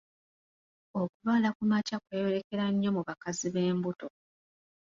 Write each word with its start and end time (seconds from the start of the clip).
Okulwala 1.01 1.47
kumakya 1.57 1.97
kweyolekera 2.03 2.65
nnyo 2.71 2.89
mu 2.95 3.01
bakazi 3.07 3.47
b'embuto. 3.53 4.07